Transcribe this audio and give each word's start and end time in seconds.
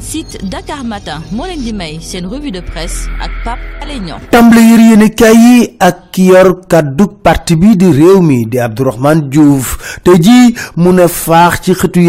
site 0.00 0.38
Dakar 0.50 0.82
Matin 0.84 1.22
moo 1.30 1.46
leen 1.46 1.62
di 1.62 1.72
may 1.72 1.98
revue 2.30 2.50
de 2.50 2.60
presse 2.60 3.06
ak 3.22 3.30
Pape 3.44 3.60
Alé 3.82 4.00
Niang. 4.00 4.20
Tàmbale 4.30 4.60
yër 4.66 4.80
yéene 4.80 5.08
kaay 5.14 5.36
yi 5.36 5.76
ak 5.78 6.10
ki 6.10 6.24
yor 6.32 6.48
kàddu 6.66 7.06
parti 7.22 7.54
bi 7.56 7.76
di 7.76 7.86
réew 7.92 8.20
mi 8.20 8.46
di 8.46 8.58
Abdourahmane 8.58 9.28
Diouf. 9.30 10.00
Te 10.02 10.16
ji 10.18 10.54
mu 10.76 10.90
ne 10.92 11.06
faax 11.08 11.60
ci 11.62 11.72
xëtu 11.74 12.00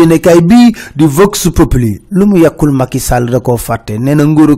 bi 0.48 0.74
di 0.96 1.06
Vox 1.06 1.50
Populi. 1.54 2.02
Lu 2.10 2.26
mu 2.26 2.38
yàkkul 2.40 2.72
Macky 2.72 3.00
Sall 3.00 3.30
da 3.30 3.40
koo 3.40 3.58
fàtte. 3.58 3.94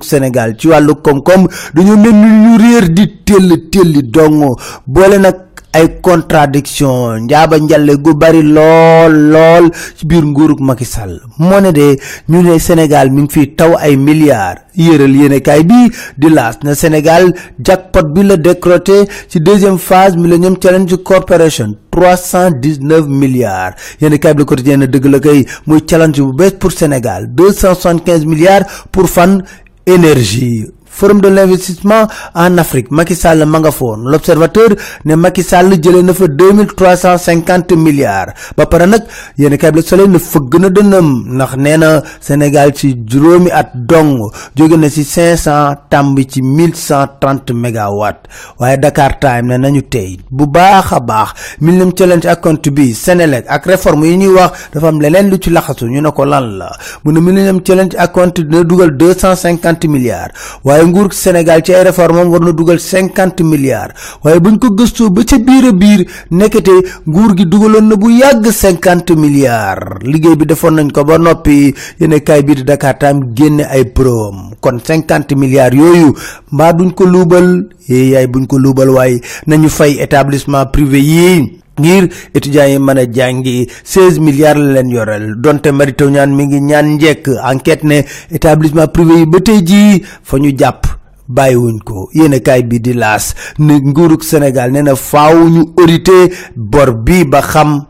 Sénégal 0.02 0.56
ci 0.58 0.68
wàllu 0.68 0.96
koom-koom 0.96 1.48
dañoo 1.76 1.98
mel 1.98 2.14
ni 2.16 2.30
ñu 2.48 2.58
réer 2.58 2.90
di 2.90 3.06
telli 3.26 3.70
telli 3.70 4.02
dong 4.10 4.56
ay 5.74 6.00
contradiction. 6.02 7.20
Njaaba 7.25 7.57
njalle 7.57 7.96
gu 7.98 8.14
bari 8.14 8.42
lool 8.42 9.14
lool 9.34 9.70
ci 9.98 10.06
biir 10.06 10.24
nguurug 10.26 10.60
Macky 10.60 10.86
Sall. 10.86 11.20
Ñu 12.30 12.60
Sénégal 12.60 13.10
mi 13.12 13.21
ngi 13.24 13.56
taw 13.56 13.76
ay 13.79 13.96
milliards. 13.98 14.62
Yëral 14.76 15.16
yéenekaay 15.16 15.64
bi 15.64 15.92
di 16.18 16.29
laas 16.29 16.57
na 16.64 16.74
Sénégal 16.76 17.34
jackpot 17.60 18.04
bi 18.14 18.24
la 18.24 18.38
décroché 18.38 19.06
ci 19.28 19.40
deuxième 19.40 19.78
phase 19.78 20.16
Millennium 20.18 20.56
Challenge 20.62 20.96
Corporation. 21.04 21.76
319 21.92 23.07
milliards. 23.07 23.74
Yéenekaay 24.01 24.34
bi 24.34 24.40
le 24.40 24.46
quotidien 24.46 24.79
challenge 25.90 26.21
bu 26.21 26.51
pour 26.60 26.71
Sénégal. 26.71 27.28
275 27.34 28.26
milliards 28.26 28.64
pour 28.92 29.07
fan 29.10 29.43
énergie 29.86 30.65
forum 30.89 31.21
de 31.21 31.28
l'investissement 31.29 32.08
en 32.36 32.58
Afrique. 32.58 32.92
Macky 32.92 33.16
Sall 33.16 33.45
ma 33.45 33.59
l'observateur 33.59 34.70
ne 35.06 35.16
Macky 35.16 35.44
Sall 35.44 35.72
jëlee 35.81 36.03
na 36.03 36.14
fa 36.14 36.28
2350 36.28 37.75
milliards. 37.75 38.34
Ba 38.58 38.66
pare 38.66 38.86
nag 38.88 39.04
yéen 39.38 39.58
kay 39.58 39.72
bi 39.72 39.82
soleil 39.82 40.10
na 41.30 42.02
Sénégal 42.20 42.73
ci 42.76 42.95
juróomi 43.08 43.50
at 43.52 43.72
dong 43.76 44.32
jóge 44.56 44.78
na 44.78 44.90
ci 44.90 45.04
500 45.04 45.88
tàmbi 45.90 46.26
ci 46.28 46.42
1130 46.42 47.54
mégawatt 47.54 48.28
waaye 48.60 48.78
Dakar 48.78 49.20
Time 49.20 49.48
ne 49.48 49.58
nañu 49.58 49.82
tey 49.90 50.17
bu 50.30 50.45
baax 50.48 50.94
Millennium 51.62 51.92
Challenge 51.95 52.26
account 52.28 52.70
bi 52.72 52.94
Sénélec 52.94 53.45
ak 53.48 53.66
réforme 53.66 54.06
yi 54.06 54.17
ñuy 54.17 54.34
wax 54.36 54.70
dafa 54.73 54.88
am 54.88 55.02
leneen 55.02 55.30
lu 55.30 55.38
ci 55.40 55.50
laxasu. 55.50 55.86
Ñu 55.88 56.02
ne 56.02 56.10
lan 56.26 56.58
la? 56.58 56.72
Mu 57.04 57.12
ne 57.14 57.20
Millennium 57.20 57.62
Challenge 57.64 57.95
account 57.98 58.34
dina 58.40 58.64
dugal 58.64 58.92
250 58.92 59.88
milliards. 59.88 60.34
Waaye 60.64 60.79
nguur 60.86 61.14
Sénégal 61.14 61.62
ci 61.64 61.74
ay 61.74 61.84
réforme 61.84 62.28
war 62.30 62.40
dugal 62.54 62.80
cinquante 62.80 63.42
milliards. 63.44 63.94
waaye 64.24 64.40
buñ 64.40 64.58
ko 64.60 64.70
gëstoo 64.72 65.10
ba 65.10 65.24
ca 65.24 65.38
biir 65.38 65.74
biir 65.74 66.06
nekkate 66.32 66.72
nguur 67.08 67.36
gi 67.38 67.46
dugaloon 67.46 67.88
na 67.90 67.96
bu 67.96 68.10
yàgg 68.12 68.46
cinquante 68.52 69.12
milliards. 69.16 70.00
Liggéey 70.04 70.36
bi 70.36 70.46
defoon 70.46 70.76
nañ 70.76 70.92
ko 70.92 71.04
ba 71.04 71.18
noppi 71.18 71.74
yéen 72.00 72.20
kaay 72.22 72.44
bii 72.44 72.56
di 72.56 72.64
Dakar 72.64 72.98
Time 72.98 73.34
génne 73.36 73.64
ay 73.70 73.86
prome 73.86 74.56
kon 74.62 74.80
cinquante 74.84 75.36
milliards 75.36 75.76
yooyu 75.76 76.14
mbaa 76.52 76.74
duñ 76.74 76.92
ko 76.94 77.06
luubal? 77.06 77.68
Yee 77.90 78.12
yaay 78.14 78.28
buñ 78.28 78.46
ko 78.48 78.58
luubal 78.60 78.90
waaye 78.90 79.22
nañu 79.48 79.70
fay 79.70 79.98
établissement 80.00 80.66
privé 80.72 81.00
yi 81.02 81.59
ngir 81.80 82.04
étudiants 82.36 82.68
yi 82.72 82.80
mën 82.80 82.98
a 82.98 83.06
jàngi 83.12 83.68
16 83.84 84.20
milliards 84.20 84.60
la 84.60 84.74
leen 84.82 84.90
yoreel 84.92 85.36
donte 85.42 85.72
Teuw 85.98 86.10
Niane 86.10 86.36
mi 86.36 86.46
ngi 86.46 86.62
ñaan 86.62 86.96
njekk 86.96 87.28
enquête 87.52 87.84
ne 87.84 88.02
établissement 88.32 88.88
privé 88.88 89.20
yi 89.20 89.26
ba 89.26 89.40
tey 89.40 89.60
jii 89.66 90.04
fa 90.24 90.38
ñu 90.38 90.52
ko. 91.86 92.10
Yéene 92.14 92.40
kaay 92.42 92.64
bi 92.64 92.80
di 92.80 92.94
laas. 92.94 93.36
Ne 93.60 93.74
nguurug 93.80 94.24
Sénégal 94.24 94.72
nee 94.72 94.82
na 94.82 94.96
faaw 94.96 95.48
ñu 95.50 95.64
audité 95.78 96.32
bor 96.56 96.94
bi 96.94 97.24
ba 97.26 97.42
xam 97.42 97.86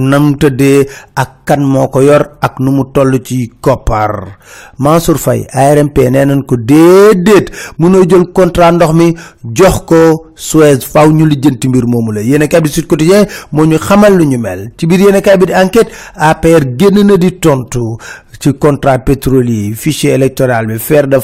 nam 0.00 0.36
tëddee 0.40 0.86
ak 1.16 1.44
kan 1.44 1.60
moo 1.66 1.88
ko 1.88 2.00
yor 2.02 2.22
ak 2.40 2.60
nu 2.60 2.70
mu 2.70 2.84
toll 2.94 3.18
ci 3.22 3.50
koppar 3.60 4.38
Mansour 4.78 5.18
Faye 5.18 5.46
ARMP 5.52 5.98
nee 6.10 6.24
nañ 6.24 6.42
ko 6.46 6.56
déedéet. 6.56 7.50
Mënoo 7.78 8.04
jël 8.08 8.24
contrat 8.32 8.72
ndox 8.72 8.92
mi 8.94 9.14
jox 9.54 9.80
ko 9.86 10.26
Suez 10.34 10.80
faaw 10.92 11.10
ñu 11.12 11.26
lijjanti 11.26 11.68
mbir 11.68 11.86
moomu 11.86 12.12
la. 12.12 12.20
Yéen 12.22 12.48
kaay 12.48 12.60
bi 12.60 12.68
Sud 12.68 12.86
Quotidien 12.86 13.26
moo 13.52 13.66
ñu 13.66 13.78
xamal 13.78 14.16
lu 14.16 14.24
ñu 14.26 14.38
mel. 14.38 14.70
Ci 14.76 14.86
biir 14.86 15.00
yéen 15.00 15.20
kaay 15.20 15.36
bi 15.38 15.46
di 15.46 15.52
enquête 15.54 15.90
APR 16.14 16.64
génn 16.78 17.06
na 17.06 17.16
di 17.16 17.38
tontu 17.38 17.96
ci 18.40 18.52
contrat 18.58 18.98
pétrolier 19.00 19.74
fichier 19.74 20.14
électoral 20.14 20.66
bi 20.66 20.78
fer 20.78 21.06
de 21.06 21.18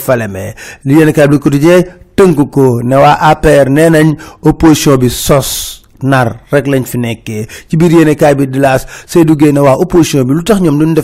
yéen 0.84 1.12
kaay 1.12 1.28
bi 1.28 1.38
Quotidien 1.38 1.82
tënk 2.16 2.56
ne 2.84 2.96
waa 2.96 3.18
APR 3.30 3.68
nee 3.70 4.16
opposition 4.42 4.96
bi 4.98 5.08
sos 5.10 5.84
nar 6.02 6.40
rek 6.52 6.66
lañ 6.66 6.84
fi 6.84 6.98
nekkee. 6.98 7.46
Ci 7.68 7.76
biir 7.76 7.92
yéene 7.92 8.14
kaay 8.16 8.34
bi 8.34 8.46
di 8.46 8.58
laas 8.58 8.86
Seydou 9.06 9.36
Guèye 9.36 9.52
na 9.52 9.62
waa 9.62 9.76
opposition 9.78 10.24
bi 10.24 10.34
lu 10.34 10.42
duñ 10.42 10.94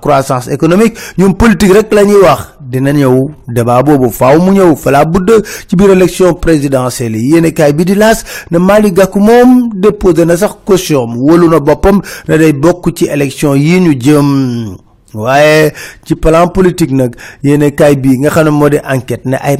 croissance 0.00 0.48
économique 0.48 0.96
ñoom 1.18 1.34
politique 1.36 1.72
rek 1.72 1.92
la 1.92 2.04
ñuy 2.04 2.20
wax. 2.22 2.56
Dina 2.60 2.92
ñëw 2.92 3.30
débat 3.48 3.82
boobu 3.82 4.10
faaw 4.10 4.38
mu 4.40 4.52
ñëw 4.52 4.76
fala 4.76 5.04
budd. 5.04 5.30
Ci 5.68 5.76
biir 5.76 5.90
élection 5.90 6.34
présidentielle 6.34 7.16
yi 7.16 7.32
yéene 7.34 7.52
bi 7.72 7.84
di 7.84 7.94
laas 7.94 8.24
ne 8.50 8.58
Malick 8.58 8.94
Gakou 8.94 9.20
déposé 9.74 10.24
na 10.24 10.36
sax 10.36 10.54
caution 10.64 11.06
wóolu 11.06 11.48
na 11.48 11.60
boppam 11.60 12.00
ne 12.28 12.36
day 12.38 12.52
bokk 12.52 12.96
ci 12.96 13.06
élection 13.06 13.54
yi 13.54 13.80
ñu 13.80 13.94
jëm. 14.00 14.76
Waaye 15.12 15.72
ci 16.04 16.14
plan 16.14 16.46
politique 16.48 16.92
nag 16.92 17.16
yéene 17.42 17.72
kaay 17.74 17.96
bi 17.96 18.18
nga 18.18 18.44
ne 18.44 18.50
ne 19.24 19.36
ay 19.42 19.56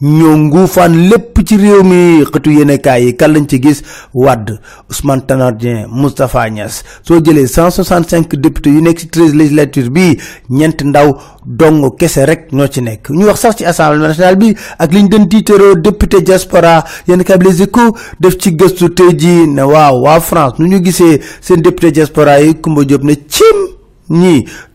ñoo 0.00 0.36
nguufaan 0.38 1.08
lépp 1.10 1.38
ci 1.46 1.56
réew 1.56 1.82
mi. 1.82 2.24
Xëtu 2.24 2.50
yéenekaay 2.52 3.04
yi 3.06 3.16
kan 3.16 3.28
lañ 3.32 3.46
ci 3.48 3.60
gis? 3.62 3.82
Wade 4.14 4.58
Ousmane 4.90 5.22
Tanor 5.26 5.52
Dieng 5.52 5.86
Moustapha 5.90 6.48
Niass. 6.50 6.84
Soo 7.02 7.20
jëlee 7.20 7.46
165 7.46 8.36
députés 8.36 8.70
yu 8.70 8.80
nekk 8.82 8.98
ci 9.00 9.08
13 9.08 9.34
législature 9.34 9.90
bi 9.90 10.16
ñeent 10.50 10.84
ndaw 10.84 11.16
dong 11.46 11.96
kese 11.98 12.24
rek 12.26 12.52
ñoo 12.52 12.68
ci 12.68 12.80
nekk. 12.82 13.10
Ñu 13.10 13.26
wax 13.26 13.40
sax 13.40 13.56
ci 13.56 13.64
assemblée 13.64 14.06
nationale 14.06 14.36
bi 14.36 14.54
ak 14.78 14.92
liñ 14.92 15.08
doon 15.08 15.26
tiitaroo 15.28 15.74
député 15.74 16.20
diaspora 16.22 16.84
yéenekaay 17.08 17.38
bi 17.38 17.46
Les 17.48 17.62
Échos 17.62 17.94
def 18.20 18.36
ci 18.38 18.52
gëstu 18.52 18.90
tey 18.94 19.16
jii 19.18 19.46
ne 19.48 19.62
waaw 19.62 20.02
waa 20.02 20.20
France 20.20 20.58
nu 20.58 20.68
ñu 20.68 20.84
gisee 20.84 21.20
seen 21.40 21.60
député 21.62 21.90
diaspora 21.90 22.40
yi 22.40 22.54
Kumba 22.54 22.84
Diop 22.84 23.02
ne 23.02 23.14
cim 23.28 23.68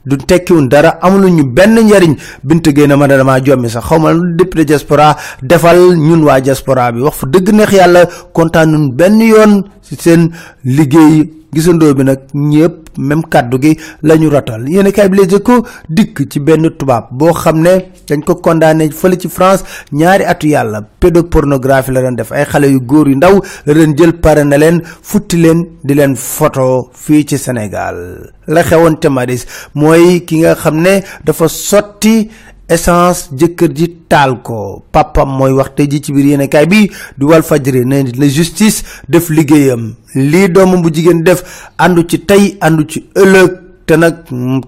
du 0.05 0.17
tekkiwun 0.17 0.67
dara 0.69 0.97
amuluñu 1.01 1.43
benn 1.43 1.75
njariñ. 1.79 2.15
Bint 2.43 2.63
géy 2.75 2.87
na 2.87 2.95
ma 2.97 3.07
ne 3.07 3.17
damaa 3.17 3.39
jommi 3.43 3.69
sax 3.69 3.83
xaw 3.87 3.99
ma 3.99 4.11
lu 4.13 4.35
député 4.35 4.65
diaspora 4.65 5.15
defal 5.41 5.95
ñun 5.97 6.23
waa 6.23 6.39
diaspora 6.41 6.91
bi. 6.91 7.01
Wax 7.01 7.15
fa 7.17 7.27
dëgg 7.27 7.49
neex 7.53 7.71
yàlla 7.71 8.05
kontaan 8.33 8.71
nun 8.71 8.91
benn 8.91 9.19
yoon 9.21 9.63
ci 9.81 9.95
seen 9.99 10.31
liggéey. 10.63 11.43
Gisandoo 11.53 11.93
bi 11.93 12.03
nag 12.03 12.19
ñëpp 12.33 12.97
même 12.97 13.21
kàddu 13.29 13.57
gi 13.61 13.77
la 14.01 14.15
ñu 14.17 14.29
rotal 14.29 14.67
yéen 14.69 14.91
kay 14.91 15.07
bi 15.09 15.17
Les 15.17 15.35
Échos 15.35 15.61
dikk 15.89 16.25
ci 16.29 16.39
benn 16.39 16.69
tubaab 16.77 17.09
boo 17.11 17.31
xam 17.33 17.61
ne 17.61 17.73
dañ 18.07 18.21
ko 18.25 18.35
condamné 18.35 18.89
fële 18.89 19.17
ci 19.19 19.29
France. 19.29 19.63
Ñaari 19.91 20.23
atu 20.25 20.47
yàlla 20.47 20.81
pédopornographie 20.99 21.91
la 21.93 22.01
doon 22.01 22.15
def. 22.15 22.31
Ay 22.31 22.45
xale 22.45 22.65
yu 22.71 22.79
góor 22.81 23.07
yu 23.07 23.15
ndaw 23.15 23.39
la 23.67 23.73
leen 23.73 23.93
jël 23.95 24.13
pare 24.13 24.43
na 24.43 24.57
leen 24.57 24.81
futti 24.83 25.37
leen 25.37 25.65
di 25.83 25.93
leen 25.93 26.15
photo 26.15 26.89
fii 26.93 27.25
ci 27.25 27.37
Sénégal. 27.37 28.31
La 28.47 28.63
xewoon 28.63 28.95
ca 28.99 29.09
Maris 29.09 29.45
mooy 29.93 30.21
ki 30.25 30.41
nga 30.43 30.55
xam 30.55 30.81
ne 30.81 31.01
dafa 31.25 31.47
sotti 31.49 32.29
essence 32.69 33.29
jëkkër 33.37 33.71
ji 33.75 33.87
taal 34.09 34.37
ko. 34.41 34.83
Papam 34.91 35.29
mooy 35.37 35.53
wax 35.53 35.73
tey 35.75 35.87
ji 35.91 36.01
ci 36.01 36.13
biir 36.13 36.25
yéenekaay 36.33 36.65
bi 36.65 36.89
du 37.17 37.25
wal 37.29 37.43
fajri 37.43 37.85
ne 37.85 38.03
la 38.17 38.27
justice 38.27 38.83
def 39.09 39.29
liggéeyam. 39.29 39.93
Lii 40.15 40.49
doomam 40.49 40.81
bu 40.81 40.89
jigéen 40.93 41.23
def 41.23 41.43
àndu 41.77 42.05
ci 42.09 42.19
tey 42.25 42.57
àndu 42.61 42.85
ci 42.89 43.05
ëllëg 43.15 43.62
te 43.85 43.95
nag 43.97 44.15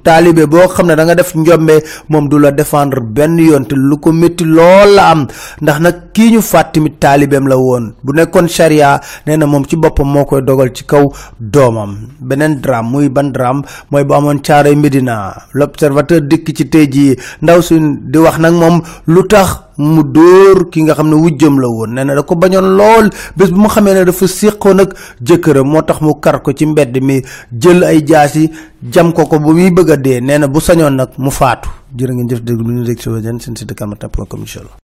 taalibe 0.03 0.45
boo 0.47 0.67
xam 0.67 0.87
ne 0.87 0.95
da 0.95 1.03
nga 1.05 1.15
def 1.15 1.33
njombe 1.35 1.83
moom 2.09 2.27
du 2.29 2.37
la 2.39 2.51
défendre 2.51 2.99
benn 3.01 3.37
yoon 3.39 3.65
te 3.65 3.75
lu 3.75 3.97
ko 3.99 4.11
métti 4.11 4.43
lool 4.45 4.95
la 4.95 5.09
am. 5.11 5.27
Ndax 5.61 5.79
nag 5.79 5.95
kii 6.13 6.31
ñu 6.33 6.41
fàtt 6.41 6.73
tamit 6.73 7.03
la 7.49 7.57
woon. 7.57 7.93
Bu 8.03 8.13
nekkoon 8.13 8.47
charia 8.47 8.99
nee 9.25 9.37
na 9.37 9.45
ci 9.67 9.75
boppam 9.75 10.07
moo 10.07 10.25
koy 10.25 10.41
dogal 10.41 10.71
ci 10.73 10.83
kaw 10.85 11.05
doomam. 11.39 11.97
Beneen 12.19 12.59
drame 12.61 12.89
muy 12.91 13.09
ban 13.09 13.31
drame? 13.31 13.61
Mooy 13.91 14.03
bu 14.03 14.13
amoon 14.13 14.39
caaroy 14.41 14.75
Médina 14.75 15.33
l'observateur 15.53 16.21
dikk 16.21 16.55
ci 16.55 16.69
tey 16.69 16.87
jii. 16.91 17.15
Ndaw 17.41 17.61
si 17.61 17.79
di 17.79 18.17
wax 18.19 18.37
nag 18.39 18.53
moom 18.53 18.81
lu 19.07 19.23
tax 19.27 19.64
mu 19.77 20.03
dóor 20.03 20.69
ki 20.69 20.83
nga 20.83 20.93
xam 20.95 21.09
ne 21.09 21.15
wujjam 21.15 21.59
la 21.59 21.67
woon. 21.67 21.93
Nee 21.93 22.03
na 22.05 22.15
da 22.15 22.23
ko 22.23 22.35
bañoon 22.35 22.75
lool. 22.77 23.09
Bés 23.37 23.49
bu 23.51 23.59
mu 23.59 23.67
xamee 23.69 23.93
ne 23.93 24.03
dafa 24.05 24.27
séqoon 24.27 24.79
ak 24.79 24.95
jëkkëram 25.21 25.67
mu 26.01 26.13
kar 26.19 26.41
ko 26.41 26.51
ci 26.53 26.65
mbedd 26.65 26.97
mi 27.01 27.21
jël 27.51 27.83
ay 27.83 28.03
jaasi 28.05 28.49
jam 28.91 29.13
ko 29.13 29.25
ko 29.27 29.39
bu 29.39 29.53
muy 29.53 29.71
bëgg 29.71 29.89
a 29.91 29.97
dee. 29.97 30.21
Bu 30.47 30.59
sañoon 30.59 30.95
nag 30.95 31.09
mu 31.17 31.31
faatu. 31.31 31.69
Ngeen 31.95 32.17
ñu 32.17 32.23